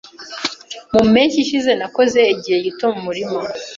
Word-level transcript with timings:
Mu 0.93 1.01
mpeshyi 1.11 1.39
ishize, 1.45 1.71
nakoze 1.79 2.19
igihe 2.33 2.57
gito 2.65 2.85
mu 2.93 3.01
murima. 3.05 3.37